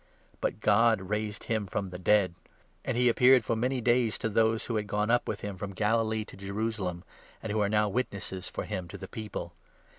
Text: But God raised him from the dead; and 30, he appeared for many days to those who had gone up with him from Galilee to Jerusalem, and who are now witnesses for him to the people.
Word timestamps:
But 0.39 0.61
God 0.61 0.99
raised 0.99 1.43
him 1.43 1.67
from 1.67 1.91
the 1.91 1.99
dead; 1.99 2.33
and 2.83 2.95
30, 2.95 2.99
he 3.01 3.07
appeared 3.07 3.45
for 3.45 3.55
many 3.55 3.81
days 3.81 4.17
to 4.17 4.29
those 4.29 4.65
who 4.65 4.75
had 4.77 4.87
gone 4.87 5.11
up 5.11 5.27
with 5.27 5.41
him 5.41 5.57
from 5.57 5.75
Galilee 5.75 6.25
to 6.25 6.35
Jerusalem, 6.35 7.03
and 7.43 7.51
who 7.51 7.61
are 7.61 7.69
now 7.69 7.87
witnesses 7.87 8.49
for 8.49 8.63
him 8.65 8.87
to 8.87 8.97
the 8.97 9.07
people. 9.07 9.53